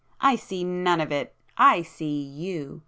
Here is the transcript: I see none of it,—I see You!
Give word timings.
I 0.19 0.35
see 0.35 0.63
none 0.63 0.99
of 0.99 1.11
it,—I 1.11 1.83
see 1.83 2.23
You! 2.23 2.79